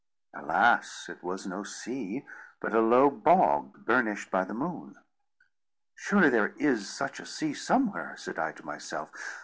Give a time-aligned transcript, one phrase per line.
[0.33, 1.07] Alas!
[1.09, 2.25] it was no sea,
[2.59, 4.97] but a low bog burnished by the moon.
[5.93, 9.11] "Surely there is such a sea somewhere!" said I to myself.